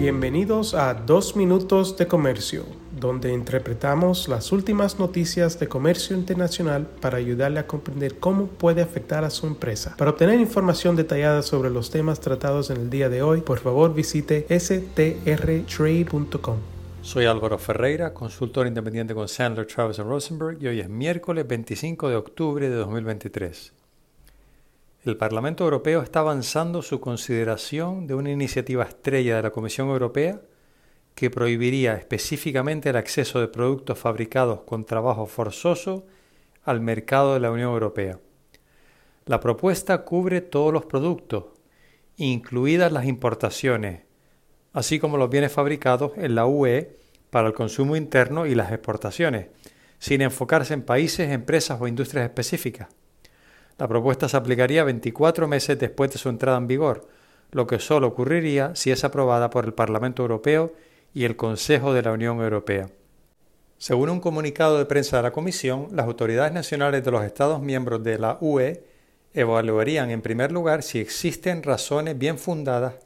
[0.00, 2.64] Bienvenidos a Dos Minutos de Comercio,
[2.98, 9.24] donde interpretamos las últimas noticias de comercio internacional para ayudarle a comprender cómo puede afectar
[9.24, 9.94] a su empresa.
[9.98, 13.92] Para obtener información detallada sobre los temas tratados en el día de hoy, por favor
[13.92, 16.56] visite strtrade.com.
[17.02, 22.16] Soy Álvaro Ferreira, consultor independiente con Sandler, Travis Rosenberg y hoy es miércoles 25 de
[22.16, 23.74] octubre de 2023.
[25.02, 30.42] El Parlamento Europeo está avanzando su consideración de una iniciativa estrella de la Comisión Europea
[31.14, 36.04] que prohibiría específicamente el acceso de productos fabricados con trabajo forzoso
[36.64, 38.18] al mercado de la Unión Europea.
[39.24, 41.44] La propuesta cubre todos los productos,
[42.18, 44.02] incluidas las importaciones,
[44.74, 46.98] así como los bienes fabricados en la UE
[47.30, 49.46] para el consumo interno y las exportaciones,
[49.98, 52.88] sin enfocarse en países, empresas o industrias específicas.
[53.80, 57.08] La propuesta se aplicaría 24 meses después de su entrada en vigor,
[57.50, 60.74] lo que solo ocurriría si es aprobada por el Parlamento Europeo
[61.14, 62.90] y el Consejo de la Unión Europea.
[63.78, 68.04] Según un comunicado de prensa de la Comisión, las autoridades nacionales de los Estados miembros
[68.04, 68.84] de la UE
[69.32, 72.96] evaluarían en primer lugar si existen razones bien fundadas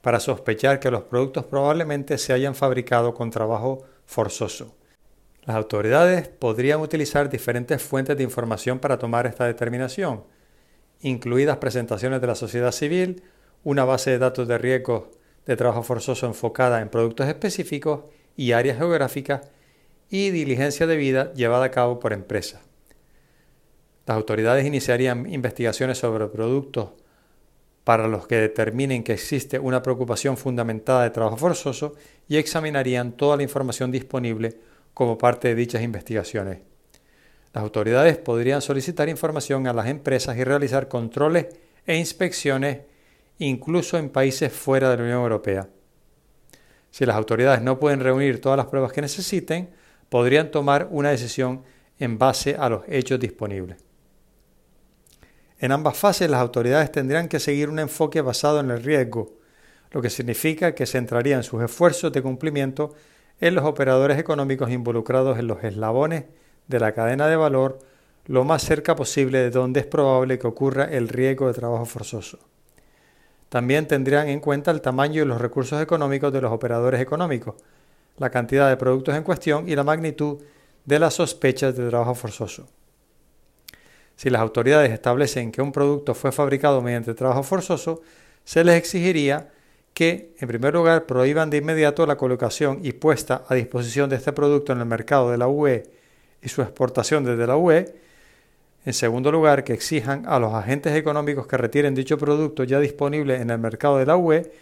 [0.00, 4.74] para sospechar que los productos probablemente se hayan fabricado con trabajo forzoso.
[5.46, 10.24] Las autoridades podrían utilizar diferentes fuentes de información para tomar esta determinación,
[11.00, 13.22] incluidas presentaciones de la sociedad civil,
[13.62, 15.04] una base de datos de riesgos
[15.44, 18.04] de trabajo forzoso enfocada en productos específicos
[18.36, 19.42] y áreas geográficas
[20.08, 22.62] y diligencia debida llevada a cabo por empresas.
[24.06, 26.90] Las autoridades iniciarían investigaciones sobre productos
[27.84, 31.94] para los que determinen que existe una preocupación fundamentada de trabajo forzoso
[32.28, 34.56] y examinarían toda la información disponible
[34.94, 36.60] como parte de dichas investigaciones.
[37.52, 41.46] Las autoridades podrían solicitar información a las empresas y realizar controles
[41.86, 42.80] e inspecciones
[43.38, 45.68] incluso en países fuera de la Unión Europea.
[46.90, 49.70] Si las autoridades no pueden reunir todas las pruebas que necesiten,
[50.08, 51.62] podrían tomar una decisión
[51.98, 53.78] en base a los hechos disponibles.
[55.58, 59.38] En ambas fases las autoridades tendrían que seguir un enfoque basado en el riesgo,
[59.90, 62.94] lo que significa que centrarían sus esfuerzos de cumplimiento
[63.40, 66.24] en los operadores económicos involucrados en los eslabones
[66.68, 67.78] de la cadena de valor
[68.26, 72.38] lo más cerca posible de donde es probable que ocurra el riesgo de trabajo forzoso.
[73.48, 77.54] También tendrían en cuenta el tamaño y los recursos económicos de los operadores económicos,
[78.16, 80.38] la cantidad de productos en cuestión y la magnitud
[80.84, 82.66] de las sospechas de trabajo forzoso.
[84.16, 88.02] Si las autoridades establecen que un producto fue fabricado mediante trabajo forzoso,
[88.44, 89.50] se les exigiría
[89.94, 94.32] que, en primer lugar, prohíban de inmediato la colocación y puesta a disposición de este
[94.32, 95.84] producto en el mercado de la UE
[96.42, 97.94] y su exportación desde la UE.
[98.84, 103.36] En segundo lugar, que exijan a los agentes económicos que retiren dicho producto ya disponible
[103.36, 104.52] en el mercado de la UE.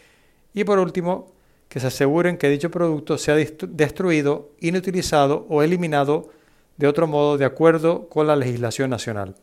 [0.55, 1.33] Y por último,
[1.69, 6.29] que se aseguren que dicho producto sea destruido, inutilizado o eliminado
[6.77, 9.35] de otro modo de acuerdo con la legislación nacional.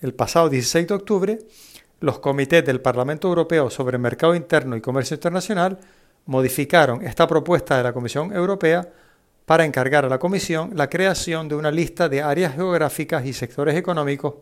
[0.00, 1.38] El pasado 16 de octubre,
[2.00, 5.78] los comités del Parlamento Europeo sobre Mercado Interno y Comercio Internacional
[6.26, 8.88] modificaron esta propuesta de la Comisión Europea
[9.44, 13.76] para encargar a la Comisión la creación de una lista de áreas geográficas y sectores
[13.76, 14.34] económicos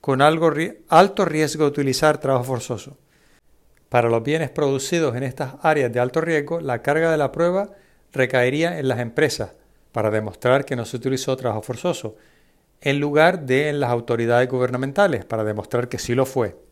[0.00, 2.96] con alto riesgo de utilizar trabajo forzoso.
[3.88, 7.70] Para los bienes producidos en estas áreas de alto riesgo, la carga de la prueba
[8.12, 9.52] recaería en las empresas
[9.92, 12.16] para demostrar que no se utilizó trabajo forzoso,
[12.80, 16.63] en lugar de en las autoridades gubernamentales para demostrar que sí lo fue.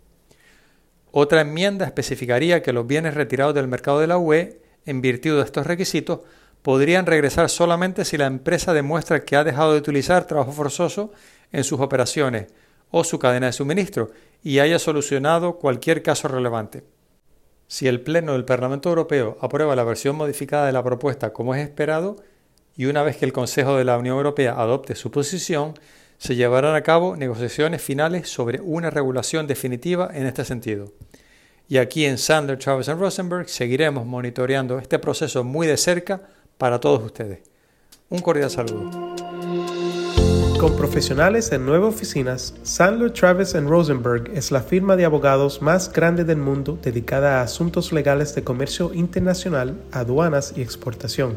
[1.14, 5.44] Otra enmienda especificaría que los bienes retirados del mercado de la UE, en virtud de
[5.44, 6.20] estos requisitos,
[6.62, 11.12] podrían regresar solamente si la empresa demuestra que ha dejado de utilizar trabajo forzoso
[11.52, 12.46] en sus operaciones
[12.90, 14.10] o su cadena de suministro
[14.42, 16.82] y haya solucionado cualquier caso relevante.
[17.66, 21.62] Si el Pleno del Parlamento Europeo aprueba la versión modificada de la propuesta como es
[21.62, 22.16] esperado,
[22.74, 25.74] y una vez que el Consejo de la Unión Europea adopte su posición,
[26.22, 30.92] se llevarán a cabo negociaciones finales sobre una regulación definitiva en este sentido.
[31.68, 36.20] Y aquí en Sandler, Travis Rosenberg seguiremos monitoreando este proceso muy de cerca
[36.58, 37.40] para todos ustedes.
[38.08, 38.88] Un cordial saludo.
[40.60, 46.22] Con profesionales en nueve oficinas, Sandler, Travis Rosenberg es la firma de abogados más grande
[46.22, 51.36] del mundo dedicada a asuntos legales de comercio internacional, aduanas y exportación.